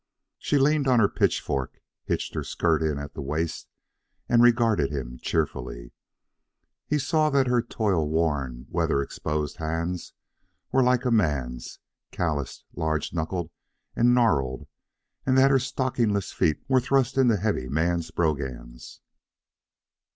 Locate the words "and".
4.27-4.41, 13.95-14.15, 15.27-15.37